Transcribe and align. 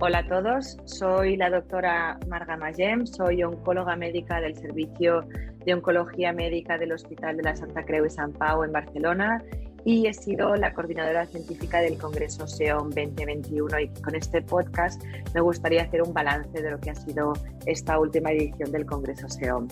Hola 0.00 0.18
a 0.18 0.28
todos, 0.28 0.78
soy 0.84 1.36
la 1.36 1.50
doctora 1.50 2.20
Marga 2.28 2.56
Magem, 2.56 3.04
soy 3.04 3.42
oncóloga 3.42 3.96
médica 3.96 4.40
del 4.40 4.54
Servicio 4.54 5.22
de 5.66 5.74
Oncología 5.74 6.32
Médica 6.32 6.78
del 6.78 6.92
Hospital 6.92 7.36
de 7.36 7.42
la 7.42 7.56
Santa 7.56 7.84
Creu 7.84 8.04
de 8.04 8.10
San 8.10 8.32
Pau 8.32 8.62
en 8.62 8.70
Barcelona 8.70 9.42
y 9.84 10.06
he 10.06 10.14
sido 10.14 10.54
la 10.54 10.72
coordinadora 10.72 11.26
científica 11.26 11.80
del 11.80 11.98
Congreso 11.98 12.46
SEOM 12.46 12.90
2021 12.90 13.80
y 13.80 13.88
con 14.00 14.14
este 14.14 14.40
podcast 14.40 15.02
me 15.34 15.40
gustaría 15.40 15.82
hacer 15.82 16.02
un 16.02 16.14
balance 16.14 16.62
de 16.62 16.70
lo 16.70 16.78
que 16.78 16.90
ha 16.90 16.94
sido 16.94 17.32
esta 17.66 17.98
última 17.98 18.30
edición 18.30 18.70
del 18.70 18.86
Congreso 18.86 19.28
SEOM. 19.28 19.66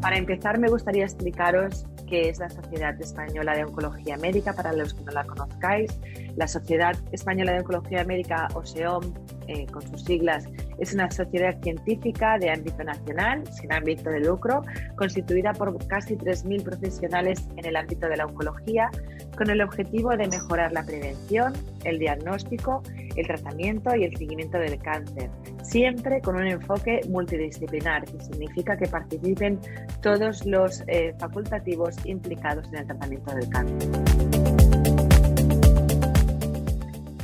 Para 0.00 0.16
empezar 0.16 0.58
me 0.58 0.68
gustaría 0.68 1.04
explicaros 1.04 1.84
qué 2.10 2.28
es 2.28 2.40
la 2.40 2.50
Sociedad 2.50 3.00
Española 3.00 3.54
de 3.54 3.64
Oncología 3.64 4.16
Médica, 4.16 4.52
para 4.52 4.72
los 4.72 4.92
que 4.92 5.04
no 5.04 5.12
la 5.12 5.24
conozcáis. 5.24 5.98
La 6.36 6.48
Sociedad 6.48 6.96
Española 7.12 7.52
de 7.52 7.60
Oncología 7.60 8.04
Médica, 8.04 8.48
o 8.54 8.66
SEOM, 8.66 9.14
eh, 9.46 9.66
con 9.66 9.82
sus 9.82 10.04
siglas, 10.04 10.44
es 10.78 10.92
una 10.92 11.10
sociedad 11.10 11.56
científica 11.62 12.36
de 12.38 12.50
ámbito 12.50 12.82
nacional, 12.82 13.44
sin 13.52 13.72
ámbito 13.72 14.10
de 14.10 14.20
lucro, 14.20 14.62
constituida 14.96 15.52
por 15.52 15.86
casi 15.86 16.16
3.000 16.16 16.64
profesionales 16.64 17.48
en 17.56 17.64
el 17.64 17.76
ámbito 17.76 18.08
de 18.08 18.16
la 18.16 18.26
oncología, 18.26 18.90
con 19.36 19.48
el 19.48 19.62
objetivo 19.62 20.10
de 20.16 20.26
mejorar 20.26 20.72
la 20.72 20.84
prevención, 20.84 21.52
el 21.84 21.98
diagnóstico, 21.98 22.82
el 23.16 23.26
tratamiento 23.26 23.94
y 23.94 24.04
el 24.04 24.16
seguimiento 24.16 24.58
del 24.58 24.78
cáncer, 24.82 25.30
siempre 25.70 26.20
con 26.20 26.34
un 26.34 26.48
enfoque 26.48 27.00
multidisciplinar, 27.08 28.04
que 28.04 28.20
significa 28.24 28.76
que 28.76 28.88
participen 28.88 29.60
todos 30.02 30.44
los 30.44 30.82
eh, 30.88 31.14
facultativos 31.20 31.94
implicados 32.04 32.66
en 32.72 32.78
el 32.78 32.86
tratamiento 32.86 33.34
del 33.36 33.48
cáncer. 33.48 33.90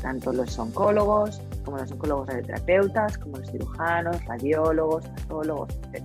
Tanto 0.00 0.32
los 0.32 0.56
oncólogos, 0.60 1.42
como 1.64 1.78
los 1.78 1.90
oncólogos 1.90 2.28
radioterapeutas, 2.28 3.18
como 3.18 3.38
los 3.38 3.50
cirujanos, 3.50 4.24
radiólogos, 4.26 5.08
patólogos, 5.08 5.76
etc. 5.92 6.04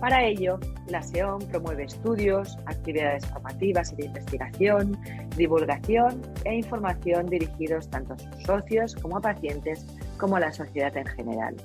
Para 0.00 0.24
ello, 0.24 0.58
la 0.88 1.02
SEOM 1.02 1.42
promueve 1.42 1.84
estudios, 1.84 2.58
actividades 2.66 3.24
formativas 3.26 3.92
y 3.92 3.96
de 3.96 4.06
investigación, 4.06 4.98
divulgación 5.36 6.22
e 6.44 6.56
información 6.56 7.26
dirigidos 7.26 7.88
tanto 7.88 8.14
a 8.14 8.18
sus 8.18 8.42
socios 8.42 8.96
como 8.96 9.18
a 9.18 9.20
pacientes 9.20 9.86
como 10.20 10.38
la 10.38 10.52
sociedad 10.52 10.94
en 10.96 11.06
general. 11.06 11.56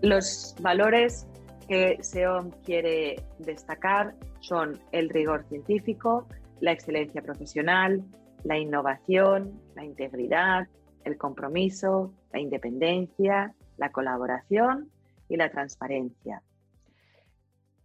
Los 0.00 0.54
valores 0.60 1.26
que 1.68 1.98
SEOM 2.02 2.50
quiere 2.64 3.22
destacar 3.38 4.14
son 4.40 4.80
el 4.92 5.10
rigor 5.10 5.44
científico, 5.48 6.26
la 6.60 6.72
excelencia 6.72 7.20
profesional, 7.20 8.02
la 8.44 8.56
innovación, 8.56 9.60
la 9.74 9.84
integridad, 9.84 10.68
el 11.04 11.18
compromiso, 11.18 12.14
la 12.32 12.40
independencia, 12.40 13.54
la 13.76 13.90
colaboración 13.90 14.90
y 15.28 15.36
la 15.36 15.50
transparencia. 15.50 16.42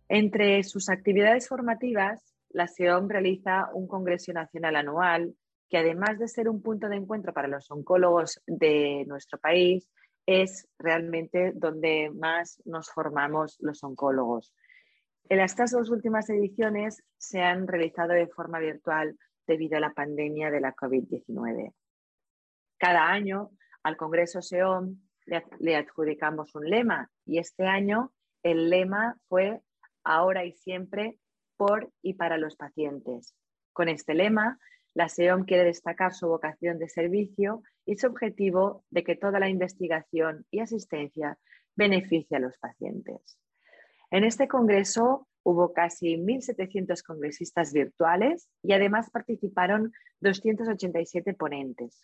Entre 0.08 0.64
sus 0.64 0.90
actividades 0.90 1.48
formativas, 1.48 2.22
la 2.50 2.68
SEOM 2.68 3.10
realiza 3.10 3.70
un 3.74 3.88
Congreso 3.88 4.32
Nacional 4.32 4.76
anual 4.76 5.36
que 5.70 5.78
además 5.78 6.20
de 6.20 6.28
ser 6.28 6.50
un 6.50 6.62
punto 6.62 6.90
de 6.90 6.96
encuentro 6.96 7.34
para 7.34 7.48
los 7.48 7.70
oncólogos 7.72 8.42
de 8.46 9.04
nuestro 9.08 9.40
país, 9.40 9.90
es 10.26 10.68
realmente 10.80 11.52
donde 11.54 12.12
más 12.14 12.62
nos 12.66 12.90
formamos 12.90 13.58
los 13.60 13.84
oncólogos. 13.84 14.54
En 15.30 15.40
estas 15.40 15.72
dos 15.72 15.90
últimas 15.90 16.30
ediciones 16.30 17.04
se 17.18 17.42
han 17.42 17.68
realizado 17.68 18.14
de 18.14 18.28
forma 18.28 18.60
virtual 18.60 19.18
debido 19.48 19.78
a 19.78 19.80
la 19.80 19.94
pandemia 19.94 20.52
de 20.52 20.62
la 20.62 20.76
COVID-19. 20.76 21.74
Cada 22.78 23.08
año 23.08 23.52
al 23.84 23.98
Congreso 23.98 24.42
SEOM 24.42 24.98
le, 25.26 25.76
adjudicamos 25.76 26.54
un 26.56 26.70
lema 26.70 27.10
y 27.26 27.40
este 27.40 27.66
año 27.66 28.14
el 28.44 28.70
lema 28.70 29.18
fue 29.28 29.62
ahora 30.04 30.46
y 30.46 30.54
siempre 30.54 31.18
por 31.58 31.92
y 32.02 32.14
para 32.14 32.38
los 32.38 32.56
pacientes. 32.56 33.36
Con 33.74 33.90
este 33.90 34.14
lema, 34.14 34.60
la 34.96 35.10
SEOM 35.10 35.44
quiere 35.44 35.66
destacar 35.66 36.14
su 36.14 36.28
vocación 36.28 36.80
de 36.80 36.90
servicio 36.90 37.62
y 37.86 37.98
su 37.98 38.08
objetivo 38.08 38.84
de 38.90 39.04
que 39.04 39.16
toda 39.16 39.40
la 39.40 39.50
investigación 39.50 40.46
y 40.50 40.62
asistencia 40.62 41.38
beneficie 41.76 42.38
a 42.38 42.40
los 42.40 42.58
pacientes. 42.58 43.38
En 44.10 44.24
este 44.24 44.48
congreso 44.48 45.28
hubo 45.44 45.74
casi 45.74 46.16
1.700 46.16 47.04
congresistas 47.04 47.74
virtuales 47.74 48.50
y 48.64 48.72
además 48.74 49.12
participaron 49.12 49.92
287 50.22 51.34
ponentes. 51.34 52.02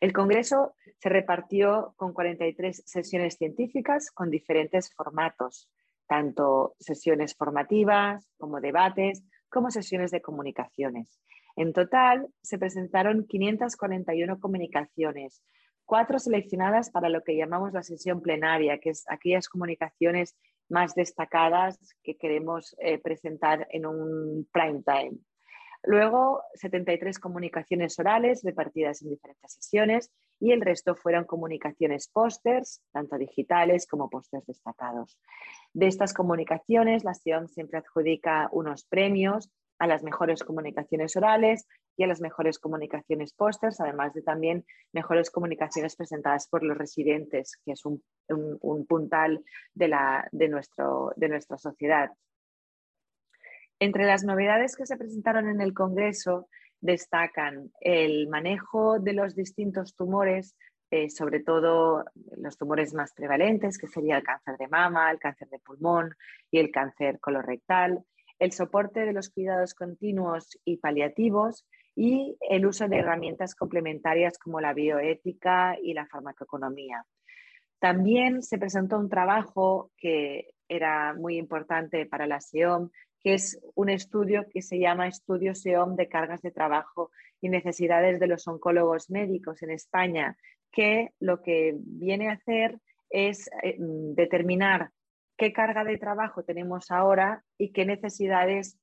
El 0.00 0.12
Congreso 0.12 0.74
se 0.98 1.08
repartió 1.08 1.94
con 1.96 2.12
43 2.12 2.82
sesiones 2.86 3.34
científicas 3.36 4.10
con 4.10 4.30
diferentes 4.30 4.92
formatos, 4.94 5.68
tanto 6.08 6.74
sesiones 6.78 7.34
formativas 7.34 8.28
como 8.36 8.60
debates, 8.60 9.22
como 9.48 9.70
sesiones 9.70 10.10
de 10.10 10.22
comunicaciones. 10.22 11.20
En 11.56 11.72
total, 11.72 12.28
se 12.42 12.58
presentaron 12.58 13.26
541 13.26 14.40
comunicaciones, 14.40 15.42
cuatro 15.84 16.18
seleccionadas 16.18 16.90
para 16.90 17.08
lo 17.08 17.22
que 17.22 17.36
llamamos 17.36 17.72
la 17.72 17.82
sesión 17.82 18.22
plenaria, 18.22 18.78
que 18.78 18.90
es 18.90 19.04
aquellas 19.08 19.48
comunicaciones 19.48 20.36
más 20.68 20.94
destacadas 20.94 21.78
que 22.02 22.16
queremos 22.16 22.74
eh, 22.78 22.98
presentar 22.98 23.66
en 23.70 23.86
un 23.86 24.48
prime 24.52 24.82
time. 24.82 25.18
Luego, 25.84 26.42
73 26.54 27.18
comunicaciones 27.18 27.98
orales 27.98 28.42
repartidas 28.44 29.02
en 29.02 29.10
diferentes 29.10 29.52
sesiones 29.52 30.12
y 30.38 30.52
el 30.52 30.60
resto 30.60 30.94
fueron 30.94 31.24
comunicaciones 31.24 32.08
pósters, 32.08 32.80
tanto 32.92 33.18
digitales 33.18 33.86
como 33.86 34.08
pósters 34.08 34.46
destacados. 34.46 35.18
De 35.72 35.88
estas 35.88 36.14
comunicaciones, 36.14 37.02
la 37.04 37.14
SIOM 37.14 37.48
siempre 37.48 37.78
adjudica 37.78 38.48
unos 38.52 38.84
premios 38.84 39.50
a 39.82 39.88
las 39.88 40.04
mejores 40.04 40.44
comunicaciones 40.44 41.16
orales 41.16 41.66
y 41.96 42.04
a 42.04 42.06
las 42.06 42.20
mejores 42.20 42.60
comunicaciones 42.60 43.32
pósters, 43.32 43.80
además 43.80 44.14
de 44.14 44.22
también 44.22 44.64
mejores 44.92 45.28
comunicaciones 45.28 45.96
presentadas 45.96 46.46
por 46.46 46.62
los 46.62 46.78
residentes, 46.78 47.56
que 47.64 47.72
es 47.72 47.84
un, 47.84 48.00
puntal 48.86 49.42
de, 49.74 49.92
de, 50.30 50.48
nuestro, 50.48 51.12
de 51.16 51.28
nuestra 51.28 51.58
sociedad. 51.58 52.12
Entre 53.80 54.04
las 54.04 54.22
novedades 54.22 54.76
que 54.76 54.86
se 54.86 54.96
presentaron 54.96 55.48
en 55.48 55.60
el 55.60 55.74
Congreso 55.74 56.48
destacan 56.80 57.72
el 57.80 58.28
manejo 58.28 59.00
de 59.00 59.14
los 59.14 59.34
distintos 59.34 59.96
tumores, 59.96 60.54
eh, 60.92 61.10
sobre 61.10 61.40
todo 61.40 62.04
los 62.36 62.56
tumores 62.56 62.94
más 62.94 63.12
prevalentes, 63.14 63.78
que 63.78 63.88
sería 63.88 64.18
el 64.18 64.22
cáncer 64.22 64.58
de 64.58 64.68
mama, 64.68 65.10
el 65.10 65.18
cáncer 65.18 65.48
de 65.48 65.58
pulmón 65.58 66.14
y 66.52 66.60
el 66.60 66.70
cáncer 66.70 67.18
colorectal, 67.18 68.04
el 68.42 68.50
soporte 68.50 69.06
de 69.06 69.12
los 69.12 69.30
cuidados 69.30 69.72
continuos 69.72 70.58
y 70.64 70.78
paliativos 70.78 71.64
y 71.94 72.36
el 72.50 72.66
uso 72.66 72.88
de 72.88 72.96
herramientas 72.96 73.54
complementarias 73.54 74.36
como 74.36 74.60
la 74.60 74.74
bioética 74.74 75.76
y 75.80 75.94
la 75.94 76.08
farmacoeconomía. 76.08 77.04
También 77.78 78.42
se 78.42 78.58
presentó 78.58 78.98
un 78.98 79.08
trabajo 79.08 79.92
que 79.96 80.54
era 80.68 81.14
muy 81.14 81.36
importante 81.36 82.04
para 82.04 82.26
la 82.26 82.40
SEOM, 82.40 82.90
que 83.22 83.34
es 83.34 83.60
un 83.76 83.90
estudio 83.90 84.44
que 84.52 84.60
se 84.60 84.80
llama 84.80 85.06
Estudio 85.06 85.54
SEOM 85.54 85.94
de 85.94 86.08
cargas 86.08 86.42
de 86.42 86.50
trabajo 86.50 87.12
y 87.40 87.48
necesidades 87.48 88.18
de 88.18 88.26
los 88.26 88.48
oncólogos 88.48 89.08
médicos 89.08 89.62
en 89.62 89.70
España, 89.70 90.36
que 90.72 91.10
lo 91.20 91.42
que 91.42 91.76
viene 91.78 92.28
a 92.28 92.32
hacer 92.32 92.80
es 93.08 93.48
eh, 93.62 93.76
determinar 93.78 94.90
qué 95.42 95.52
carga 95.52 95.82
de 95.82 95.98
trabajo 95.98 96.44
tenemos 96.44 96.92
ahora 96.92 97.42
y 97.58 97.72
qué 97.72 97.84
necesidades 97.84 98.78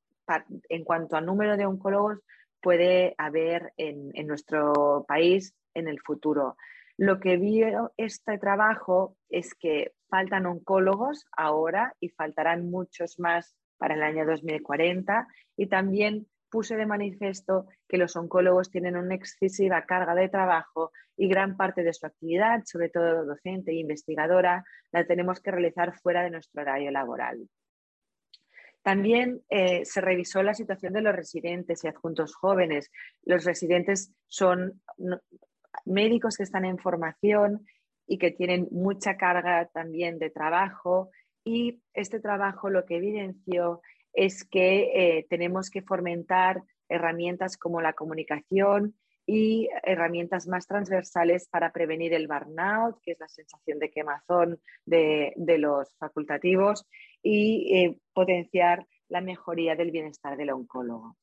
en 0.68 0.84
cuanto 0.84 1.16
al 1.16 1.26
número 1.26 1.56
de 1.56 1.66
oncólogos 1.66 2.20
puede 2.62 3.16
haber 3.18 3.72
en, 3.78 4.12
nuestro 4.28 5.06
país 5.08 5.56
en 5.74 5.88
el 5.88 6.02
futuro. 6.02 6.58
Lo 6.98 7.22
que 7.22 7.38
vio 7.38 7.94
este 7.96 8.38
trabajo 8.40 9.16
es 9.30 9.54
que 9.54 9.94
faltan 10.10 10.48
oncólogos 10.48 11.26
ahora 11.32 11.96
y 12.02 12.10
faltarán 12.10 12.70
muchos 12.70 13.20
más 13.20 13.56
para 13.78 13.96
el 13.96 14.04
año 14.04 14.26
2040 14.26 15.30
y 15.56 15.68
también 15.68 16.28
puse 16.50 16.76
de 16.76 16.86
manifiesto 16.86 17.68
que 17.88 17.98
los 17.98 18.16
oncólogos 18.16 18.70
tienen 18.70 18.98
una 18.98 19.16
excesiva 19.16 19.86
carga 19.86 20.16
de 20.16 20.30
trabajo 20.30 20.92
y 21.16 21.28
gran 21.28 21.58
parte 21.58 21.84
de 21.84 21.94
su 21.94 22.06
actividad, 22.06 22.64
sobre 22.66 22.90
todo 22.90 23.26
docente 23.26 23.72
e 23.72 23.76
investigadora, 23.76 24.64
la 24.92 25.06
tenemos 25.06 25.40
que 25.42 25.52
realizar 25.52 25.98
fuera 26.00 26.24
de 26.24 26.32
nuestro 26.32 26.62
horario 26.62 26.92
laboral. 26.92 27.50
También 28.82 29.42
eh, 29.50 29.84
se 29.86 30.02
revisó 30.02 30.42
la 30.42 30.54
situación 30.54 30.94
de 30.94 31.02
los 31.02 31.16
residentes 31.16 31.84
y 31.84 31.88
adjuntos 31.88 32.34
jóvenes. 32.34 32.90
Los 33.24 33.44
residentes 33.44 34.14
son 34.28 34.82
médicos 35.86 36.38
que 36.38 36.44
están 36.44 36.66
en 36.66 36.78
formación 36.78 37.66
y 38.08 38.18
que 38.18 38.32
tienen 38.32 38.68
mucha 38.72 39.18
carga 39.18 39.68
también 39.74 40.18
de 40.18 40.30
trabajo 40.30 41.12
y 41.44 41.82
este 41.94 42.20
trabajo 42.20 42.70
lo 42.70 42.86
que 42.86 42.98
evidenció 42.98 43.82
es 44.14 44.44
que 44.44 44.92
eh, 44.94 45.28
tenemos 45.30 45.70
que 45.70 45.82
fomentar 45.82 46.64
herramientas 46.88 47.58
como 47.58 47.82
la 47.82 47.94
comunicación 47.94 48.96
y 49.26 49.70
herramientas 49.84 50.48
más 50.48 50.66
transversales 50.66 51.48
para 51.50 51.72
prevenir 51.72 52.14
el 52.14 52.28
burnout, 52.28 53.00
que 53.04 53.12
es 53.12 53.20
la 53.20 53.28
sensación 53.28 53.78
de 53.78 53.92
quemazón 53.92 54.60
de, 54.86 55.34
los 55.60 55.96
facultativos, 55.98 56.88
y 57.22 57.76
eh, 57.76 58.00
potenciar 58.14 58.88
la 59.08 59.22
mejoría 59.22 59.76
del 59.76 59.92
bienestar 59.92 60.36
del 60.36 60.50
oncólogo. 60.50 61.16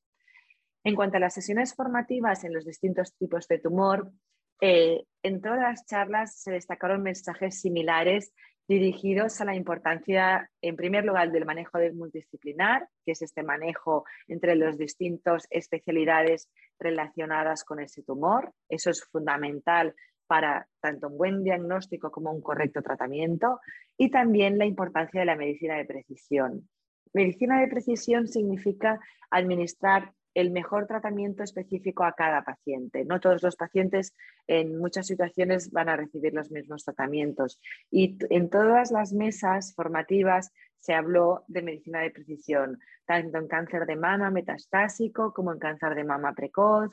En 0.85 0.95
cuanto 0.95 1.17
a 1.17 1.21
las 1.21 1.35
sesiones 1.35 1.75
formativas 1.75 2.45
en 2.45 2.55
los 2.55 2.65
distintos 2.65 3.13
tipos 3.17 3.49
de 3.49 3.59
tumor, 3.59 4.13
eh, 4.61 5.03
en 5.25 5.41
todas 5.41 5.59
las 5.59 5.85
charlas 5.85 6.41
se 6.41 6.53
destacaron 6.53 7.03
mensajes 7.03 7.61
similares 7.61 8.33
dirigidos 8.69 9.41
a 9.41 9.45
la 9.45 9.55
importancia, 9.55 10.51
en 10.61 10.77
primer 10.77 11.05
lugar, 11.05 11.31
del 11.31 11.45
manejo 11.45 11.79
multidisciplinar, 11.95 12.89
que 13.05 13.13
es 13.13 13.23
este 13.23 13.43
manejo 13.43 14.05
entre 14.27 14.57
las 14.57 14.77
distintas 14.77 15.47
especialidades 15.51 16.49
relacionadas 16.79 17.65
con 17.65 17.81
ese 17.81 18.03
tumor. 18.03 18.53
Eso 18.69 18.91
es 18.91 19.05
fundamental 19.05 19.95
para 20.27 20.67
tanto 20.81 21.09
un 21.09 21.17
buen 21.17 21.45
diagnóstico 21.45 22.11
como 22.11 22.33
un 22.33 22.43
correcto 22.43 22.83
tratamiento. 22.83 23.61
Y 23.97 24.11
también 24.11 24.59
la 24.59 24.67
importancia 24.67 25.21
de 25.21 25.27
la 25.27 25.37
medicina 25.37 25.77
de 25.77 25.85
precisión. 25.85 26.69
Medicina 27.13 27.61
de 27.61 27.69
precisión 27.69 28.27
significa 28.27 29.01
administrar 29.31 30.13
el 30.37 30.51
mejor 30.51 30.87
tratamiento 30.87 31.43
específico 31.43 32.05
a 32.05 32.13
cada 32.13 32.45
paciente. 32.45 33.07
No 33.07 33.21
todos 33.21 33.43
los 33.43 33.57
pacientes 33.57 34.15
en 34.47 34.77
muchas 34.77 35.07
situaciones 35.07 35.71
van 35.71 35.89
a 35.89 35.97
recibir 35.97 36.35
los 36.35 36.51
mismos 36.51 36.85
tratamientos. 36.85 37.59
Y 37.91 38.19
en 38.29 38.51
todas 38.51 38.91
las 38.91 39.15
mesas 39.15 39.75
formativas 39.75 40.53
se 40.79 40.93
habló 40.93 41.45
de 41.49 41.63
medicina 41.63 42.01
de 42.01 42.11
precisión, 42.11 42.79
tanto 43.07 43.39
en 43.39 43.49
cáncer 43.49 43.87
de 43.87 43.97
mama 43.97 44.31
metastásico 44.31 45.33
como 45.33 45.55
en 45.55 45.59
cáncer 45.59 45.95
de 45.95 46.05
mama 46.05 46.35
precoz, 46.35 46.91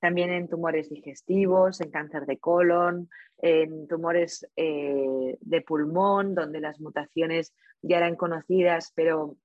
también 0.00 0.32
en 0.32 0.48
tumores 0.48 0.90
digestivos, 0.90 1.80
en 1.80 1.92
cáncer 1.92 2.26
de 2.26 2.38
colon, 2.38 3.08
en 3.38 3.86
tumores 3.86 4.50
eh, 4.56 5.38
de 5.40 5.60
pulmón, 5.62 6.34
donde 6.34 6.58
las 6.58 6.80
mutaciones 6.80 7.54
ya 7.82 7.98
eran 7.98 8.16
conocidas, 8.16 8.92
pero 8.96 9.36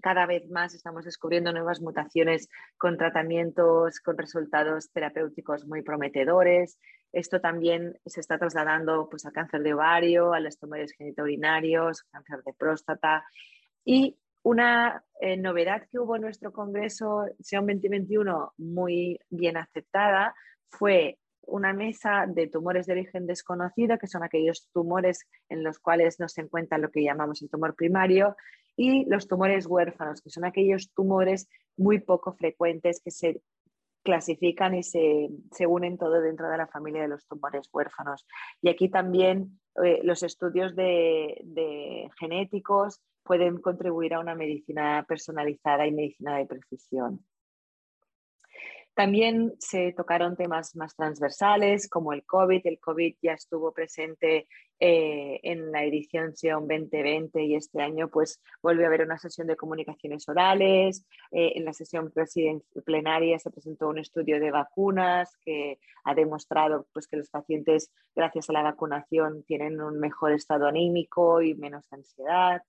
cada 0.00 0.26
vez 0.26 0.48
más 0.50 0.74
estamos 0.74 1.04
descubriendo 1.04 1.52
nuevas 1.52 1.80
mutaciones 1.80 2.48
con 2.76 2.96
tratamientos 2.96 4.00
con 4.00 4.16
resultados 4.16 4.90
terapéuticos 4.92 5.66
muy 5.66 5.82
prometedores. 5.82 6.78
Esto 7.12 7.40
también 7.40 7.98
se 8.06 8.20
está 8.20 8.38
trasladando 8.38 9.08
pues, 9.08 9.24
al 9.26 9.32
cáncer 9.32 9.62
de 9.62 9.74
ovario, 9.74 10.32
a 10.32 10.40
los 10.40 10.58
tumores 10.58 10.92
genitourinarios, 10.92 12.02
cáncer 12.04 12.42
de 12.44 12.52
próstata. 12.52 13.24
Y 13.84 14.18
una 14.42 15.04
eh, 15.20 15.36
novedad 15.36 15.86
que 15.90 15.98
hubo 15.98 16.16
en 16.16 16.22
nuestro 16.22 16.52
Congreso 16.52 17.26
SEON 17.40 17.66
2021 17.66 18.54
muy 18.58 19.18
bien 19.30 19.56
aceptada 19.56 20.34
fue 20.68 21.18
una 21.48 21.72
mesa 21.72 22.26
de 22.28 22.46
tumores 22.46 22.86
de 22.86 22.92
origen 22.92 23.26
desconocido, 23.26 23.98
que 23.98 24.06
son 24.06 24.22
aquellos 24.22 24.68
tumores 24.72 25.26
en 25.48 25.64
los 25.64 25.78
cuales 25.78 26.20
no 26.20 26.28
se 26.28 26.42
encuentra 26.42 26.78
lo 26.78 26.90
que 26.90 27.02
llamamos 27.02 27.42
el 27.42 27.50
tumor 27.50 27.74
primario, 27.74 28.36
y 28.78 29.04
los 29.06 29.26
tumores 29.26 29.66
huérfanos, 29.66 30.22
que 30.22 30.30
son 30.30 30.44
aquellos 30.44 30.92
tumores 30.94 31.48
muy 31.76 31.98
poco 31.98 32.32
frecuentes 32.32 33.00
que 33.04 33.10
se 33.10 33.42
clasifican 34.04 34.76
y 34.76 34.84
se, 34.84 35.28
unen 35.66 35.98
todo 35.98 36.20
dentro 36.20 36.48
de 36.48 36.56
la 36.56 36.68
familia 36.68 37.02
de 37.02 37.08
los 37.08 37.26
tumores 37.26 37.68
huérfanos. 37.72 38.24
Y 38.62 38.68
aquí 38.68 38.88
también 38.88 39.60
eh, 39.84 39.98
los 40.04 40.22
estudios 40.22 40.76
de 40.76 42.08
genéticos 42.20 43.02
pueden 43.24 43.60
contribuir 43.60 44.14
a 44.14 44.20
una 44.20 44.36
medicina 44.36 45.04
personalizada 45.08 45.84
y 45.84 45.92
medicina 45.92 46.38
de 46.38 46.46
precisión. 46.46 47.24
También 48.98 49.54
se 49.60 49.92
tocaron 49.92 50.34
temas 50.34 50.74
más 50.74 50.96
transversales 50.96 51.88
como 51.88 52.12
el 52.12 52.24
COVID. 52.24 52.62
El 52.64 52.80
COVID 52.80 53.14
ya 53.22 53.34
estuvo 53.34 53.70
presente 53.70 54.48
eh, 54.80 55.38
en 55.44 55.70
la 55.70 55.84
edición 55.84 56.36
SEON 56.36 56.66
2020 56.66 57.44
y 57.44 57.54
este 57.54 57.80
año 57.80 58.08
pues 58.08 58.42
volvió 58.60 58.82
a 58.82 58.88
haber 58.88 59.02
una 59.02 59.16
sesión 59.16 59.46
de 59.46 59.54
comunicaciones 59.54 60.28
orales. 60.28 61.06
Eh, 61.30 61.52
en 61.54 61.64
la 61.64 61.74
sesión 61.74 62.12
plenaria 62.84 63.38
se 63.38 63.52
presentó 63.52 63.88
un 63.88 63.98
estudio 63.98 64.40
de 64.40 64.50
vacunas 64.50 65.36
que 65.44 65.78
ha 66.02 66.16
demostrado 66.16 66.88
pues, 66.92 67.06
que 67.06 67.18
los 67.18 67.30
pacientes 67.30 67.92
gracias 68.16 68.50
a 68.50 68.52
la 68.52 68.62
vacunación 68.62 69.44
tienen 69.44 69.80
un 69.80 70.00
mejor 70.00 70.32
estado 70.32 70.66
anímico 70.66 71.40
y 71.40 71.54
menos 71.54 71.86
ansiedad. 71.92 72.62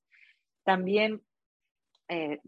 También 0.63 1.23
eh, 2.07 2.39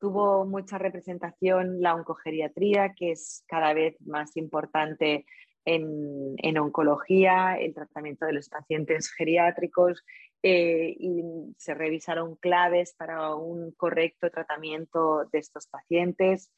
tuvo 0.00 0.46
mucha 0.46 0.78
representación 0.78 1.80
la 1.80 1.94
oncogeriatría, 1.94 2.94
que 2.94 3.12
es 3.12 3.44
cada 3.46 3.74
vez 3.74 4.00
más 4.00 4.36
importante 4.36 5.26
en, 5.64 6.58
oncología, 6.58 7.56
el 7.58 7.74
tratamiento 7.74 8.26
de 8.26 8.32
los 8.32 8.48
pacientes 8.48 9.10
geriátricos 9.12 10.02
eh, 10.42 10.96
y 10.98 11.22
se 11.58 11.74
revisaron 11.74 12.36
claves 12.36 12.94
para 12.96 13.34
un 13.34 13.72
correcto 13.72 14.30
tratamiento 14.30 15.26
de 15.30 15.38
estos 15.38 15.66
pacientes. 15.66 16.50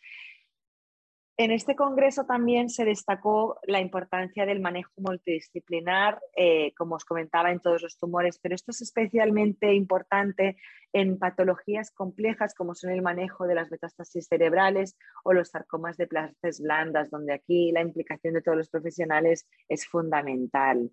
En 1.38 1.50
este 1.50 1.74
congreso 1.74 2.26
también 2.26 2.68
se 2.68 2.84
destacó 2.84 3.58
la 3.66 3.80
importancia 3.80 4.44
del 4.44 4.60
manejo 4.60 4.92
multidisciplinar, 4.98 6.20
eh, 6.36 6.74
como 6.74 6.96
os 6.96 7.06
comentaba, 7.06 7.50
en 7.50 7.60
todos 7.60 7.82
los 7.82 7.98
tumores, 7.98 8.38
pero 8.38 8.54
esto 8.54 8.70
es 8.70 8.82
especialmente 8.82 9.72
importante 9.72 10.56
en 10.92 11.18
patologías 11.18 11.90
complejas 11.90 12.54
como 12.54 12.74
son 12.74 12.90
el 12.90 13.00
manejo 13.00 13.46
de 13.46 13.54
las 13.54 13.70
metástasis 13.70 14.26
cerebrales 14.28 14.94
o 15.24 15.32
los 15.32 15.48
sarcomas 15.48 15.96
de 15.96 16.06
plastas 16.06 16.60
blandas, 16.60 17.10
donde 17.10 17.32
aquí 17.32 17.72
la 17.72 17.80
implicación 17.80 18.34
de 18.34 18.42
todos 18.42 18.58
los 18.58 18.68
profesionales 18.68 19.48
es 19.68 19.86
fundamental. 19.86 20.90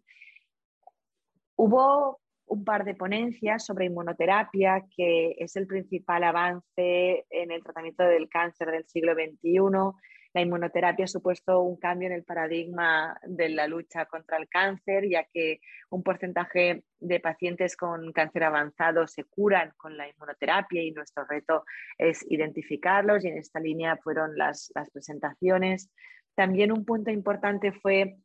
Hubo 1.58 2.22
un 2.46 2.63
par 2.63 2.86
de 2.86 2.96
ponencias 2.96 3.65
sobre 3.65 3.86
inmunoterapia, 3.86 4.86
que 4.96 5.36
es 5.38 5.58
el 5.58 5.67
principal 5.67 6.24
avance 6.24 7.25
en 7.29 7.51
el 7.51 7.62
tratamiento 7.62 8.03
del 8.03 8.29
cáncer 8.29 8.72
del 8.72 8.88
siglo 8.88 9.13
XXI 9.13 9.93
la 10.39 10.46
inmunoterapia 10.46 11.03
ha 11.03 11.08
supuesto 11.08 11.62
un 11.62 11.75
cambio 11.75 12.08
en 12.08 12.13
el 12.13 12.24
paradigma 12.24 13.19
de 13.24 13.50
la 13.50 13.67
lucha 13.67 14.05
contra 14.05 14.38
el 14.38 14.48
cáncer, 14.48 15.03
ya 15.10 15.25
que 15.25 15.60
un 15.89 16.01
porcentaje 16.01 16.84
de 17.00 17.19
pacientes 17.19 17.75
con 17.75 18.13
cáncer 18.13 18.46
avanzado 18.46 19.05
se 19.05 19.25
curan 19.25 19.74
con 19.75 19.98
la 19.98 20.08
inmunoterapia 20.08 20.81
y 20.81 20.91
nuestro 20.91 21.25
reto 21.25 21.65
es 21.98 22.25
identificarlos 22.29 23.25
y 23.25 23.27
en 23.27 23.38
esta 23.38 23.60
línea 23.60 23.98
fueron 23.98 24.38
las, 24.38 24.72
las 24.75 24.89
presentaciones. 24.91 25.91
También 26.36 26.72
un 26.72 26.86
punto 26.86 27.12
importante 27.12 27.74
fue 27.74 28.15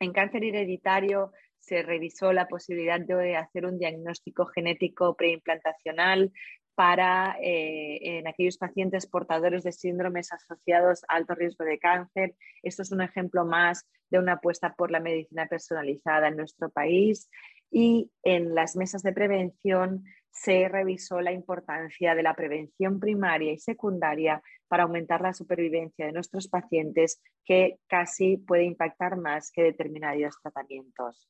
en 0.00 0.12
cáncer 0.12 0.44
hereditario 0.44 1.32
se 1.58 1.82
revisó 1.82 2.32
la 2.32 2.46
posibilidad 2.46 3.00
de 3.00 3.36
hacer 3.36 3.66
un 3.66 3.78
diagnóstico 3.78 4.46
genético 4.46 5.14
preimplantacional 5.14 6.32
para 6.74 7.36
eh, 7.40 8.18
en 8.18 8.26
aquellos 8.26 8.58
pacientes 8.58 9.06
portadores 9.06 9.62
de 9.62 9.72
síndromes 9.72 10.32
asociados 10.32 11.04
a 11.08 11.16
alto 11.16 11.34
riesgo 11.34 11.64
de 11.64 11.78
cáncer. 11.78 12.34
Esto 12.62 12.82
es 12.82 12.92
un 12.92 13.00
ejemplo 13.00 13.44
más 13.44 13.86
de 14.10 14.18
una 14.18 14.34
apuesta 14.34 14.74
por 14.74 14.90
la 14.90 15.00
medicina 15.00 15.46
personalizada 15.46 16.28
en 16.28 16.36
nuestro 16.36 16.70
país 16.70 17.28
y 17.70 18.10
en 18.22 18.54
las 18.54 18.76
mesas 18.76 19.02
de 19.02 19.12
prevención 19.12 20.04
se 20.30 20.68
revisó 20.68 21.20
la 21.20 21.32
importancia 21.32 22.14
de 22.14 22.22
la 22.22 22.34
prevención 22.34 22.98
primaria 22.98 23.52
y 23.52 23.58
secundaria 23.58 24.42
para 24.66 24.82
aumentar 24.82 25.20
la 25.20 25.32
supervivencia 25.32 26.06
de 26.06 26.12
nuestros 26.12 26.48
pacientes 26.48 27.20
que 27.44 27.78
casi 27.86 28.36
puede 28.36 28.64
impactar 28.64 29.16
más 29.16 29.52
que 29.52 29.62
determinados 29.62 30.40
tratamientos. 30.42 31.28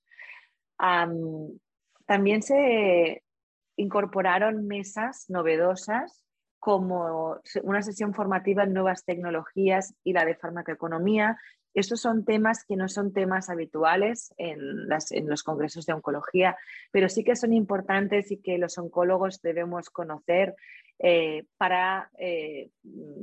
también 2.06 2.42
se, 2.42 3.23
incorporaron 3.76 4.66
mesas 4.66 5.26
novedosas 5.28 6.24
como 6.64 7.40
una 7.62 7.82
sesión 7.82 8.14
formativa 8.14 8.64
en 8.64 8.72
nuevas 8.72 9.04
tecnologías 9.04 9.94
y 10.02 10.14
la 10.14 10.24
de 10.24 10.34
farmacoeconomía, 10.34 11.36
Estos 11.74 12.00
son 12.00 12.24
temas 12.24 12.64
que 12.64 12.76
no 12.76 12.88
son 12.88 13.12
temas 13.12 13.50
habituales 13.50 14.32
en, 14.38 14.88
los 15.28 15.42
congresos 15.42 15.84
de 15.84 15.92
oncología, 15.92 16.56
pero 16.90 17.08
sí 17.08 17.22
que 17.22 17.36
son 17.36 17.52
importantes 17.52 18.30
y 18.30 18.40
que 18.40 18.56
los 18.58 18.78
oncólogos 18.78 19.42
debemos 19.42 19.90
conocer 19.90 20.54
eh, 21.00 21.44
para 21.58 22.10
eh, 22.16 22.70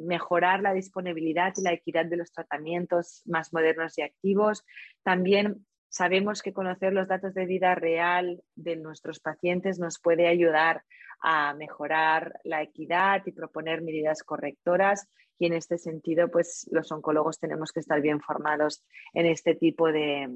mejorar 0.05 0.62
la 0.62 0.74
disponibilidad 0.74 1.53
y 1.55 1.63
la 1.63 1.74
equidad 1.74 2.05
de 2.05 2.17
los 2.17 2.31
tratamientos 2.31 3.24
más 3.25 3.53
modernos 3.53 3.98
y 3.98 4.01
activos. 4.01 4.65
También 5.01 5.65
sabemos 5.91 6.41
que 6.41 6.53
conocer 6.53 6.93
los 6.93 7.07
datos 7.07 7.33
de 7.33 7.45
vida 7.45 7.75
real 7.75 8.41
de 8.55 8.77
nuestros 8.77 9.19
pacientes 9.19 9.77
nos 9.77 10.00
puede 10.00 10.27
ayudar 10.27 10.83
a 11.21 11.53
mejorar 11.53 12.39
la 12.45 12.63
equidad 12.63 13.21
y 13.25 13.33
proponer 13.33 13.81
medidas 13.81 14.24
correctoras 14.24 15.07
y 15.38 15.48
en 15.48 15.53
este 15.53 15.77
sentido, 15.77 16.29
pues 16.31 16.67
los 16.71 16.91
oncólogos 16.91 17.39
tenemos 17.39 17.71
que 17.71 17.81
estar 17.81 18.00
bien 18.00 18.21
formados 18.21 18.83
en 19.13 19.25
este 19.25 19.53
tipo 19.53 19.91
de, 19.91 20.29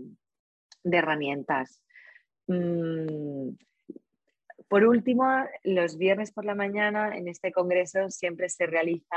herramientas. 0.83 1.81
Mm, 2.47 3.49
por 4.67 4.83
último, 4.83 5.25
los 5.63 5.97
viernes 5.97 6.31
por 6.31 6.43
la 6.43 6.55
mañana 6.55 7.15
en 7.15 7.27
este 7.27 7.51
congreso 7.51 8.09
siempre 8.09 8.49
se 8.49 8.65
realiza 8.65 9.15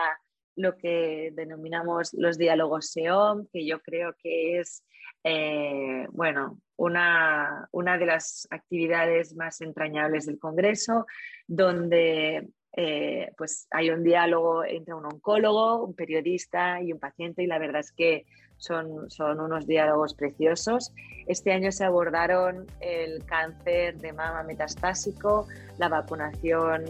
lo 0.58 0.76
que 0.76 1.32
denominamos 1.34 2.12
los 2.14 2.36
diálogos 2.36 2.90
SEOM, 2.90 3.46
que 3.52 3.64
yo 3.64 3.80
creo 3.80 4.14
que 4.20 4.58
es 4.58 4.84
eh, 5.24 6.06
bueno, 6.10 6.60
una, 6.76 7.68
una, 7.72 7.98
de 7.98 8.06
las 8.06 8.46
actividades 8.50 9.34
más 9.34 9.60
entrañables 9.60 10.26
del 10.26 10.38
Congreso, 10.38 11.06
donde 11.46 12.48
eh, 12.76 13.32
pues 13.36 13.66
hay 13.70 13.90
un 13.90 14.02
diálogo 14.02 14.64
entre 14.64 14.94
un 14.94 15.04
oncólogo, 15.04 15.84
un 15.84 15.94
periodista 15.94 16.80
y 16.82 16.92
un 16.92 16.98
paciente 16.98 17.42
y 17.42 17.46
la 17.46 17.58
verdad 17.58 17.80
es 17.80 17.92
que 17.92 18.26
son, 18.56 19.10
son 19.10 19.40
unos 19.40 19.66
diálogos 19.66 20.14
preciosos. 20.14 20.92
Este 21.26 21.52
año 21.52 21.70
se 21.72 21.84
abordaron 21.84 22.66
el 22.80 23.24
cáncer 23.24 23.98
de 23.98 24.12
mama 24.12 24.42
metastásico, 24.42 25.46
la 25.78 25.88
vacunación 25.88 26.84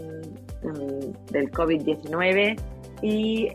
mm, 0.63 1.31
del 1.31 1.51
COVID-19 1.51 2.78
y 3.01 3.49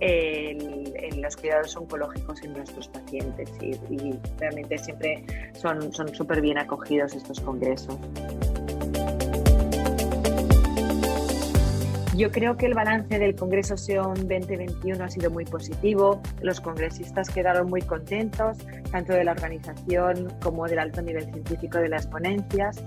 los 1.17 1.37
cuidados 1.37 1.77
oncológicos 1.77 2.43
en 2.43 2.53
nuestros 2.53 2.89
pacientes 2.89 3.51
y, 3.61 3.73
y 3.93 4.19
realmente 4.39 4.79
siempre 4.79 5.25
son 5.55 5.93
súper 6.15 6.41
bien 6.41 6.59
acogidos 6.59 7.15
estos 7.15 7.41
congresos. 7.41 7.99
Yo 12.17 12.31
creo 12.31 12.57
que 12.57 12.67
el 12.67 12.75
balance 12.75 13.19
del 13.19 13.35
Congreso 13.35 13.77
SEON 13.77 14.15
2021 14.15 15.03
ha 15.03 15.09
sido 15.09 15.33
muy 15.33 15.45
positivo. 15.45 16.23
Los 16.43 16.61
congresistas 16.61 17.29
quedaron 17.29 17.69
muy 17.69 17.83
contentos, 17.83 18.59
tanto 18.93 19.15
de 19.15 19.25
la 19.25 19.33
organización 19.33 20.33
como 20.41 20.69
del 20.69 20.79
alto 20.79 21.03
nivel 21.03 21.25
científico 21.25 21.79
de 21.79 21.89
las 21.89 22.07
ponencias. 22.07 22.81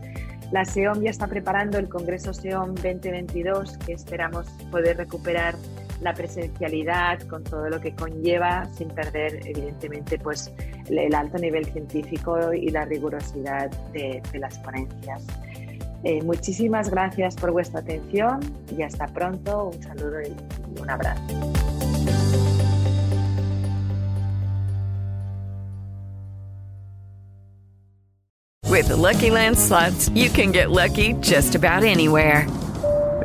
La 0.53 0.63
SEOM 0.63 1.01
ya 1.01 1.09
está 1.09 1.27
preparando 1.27 1.77
el 1.77 1.89
Congreso 1.89 2.33
SEOM 2.33 2.75
2022, 2.75 3.77
que 3.79 3.91
esperamos 3.91 4.47
poder 4.71 4.95
recuperar 4.95 5.55
la 6.01 6.13
presencialidad 6.13 7.19
con 7.21 7.43
todo 7.43 7.69
lo 7.69 7.79
que 7.79 7.93
conlleva, 7.93 8.65
sin 8.75 8.89
perder, 8.89 9.39
evidentemente, 9.47 10.17
pues, 10.19 10.51
el 10.89 11.13
alto 11.13 11.37
nivel 11.37 11.65
científico 11.65 12.53
y 12.53 12.69
la 12.69 12.85
rigurosidad 12.85 13.71
de, 13.91 14.21
las 14.33 14.57
ponencias. 14.59 15.25
Eh, 16.03 16.21
muchísimas 16.23 16.89
gracias 16.89 17.35
por 17.35 17.51
vuestra 17.51 17.79
atención 17.79 18.39
y 18.77 18.83
hasta 18.83 19.07
pronto. 19.07 19.71
Un 19.73 19.83
saludo 19.83 20.21
y 20.21 20.79
un 20.79 20.89
abrazo. 20.89 21.21
With 28.77 28.89
the 28.89 28.95
Lucky 28.95 29.31
Land 29.31 29.57
slots, 29.57 30.09
you 30.09 30.29
can 30.29 30.51
get 30.51 30.69
lucky 30.69 31.13
just 31.13 31.55
about 31.55 31.83
anywhere. 31.83 32.45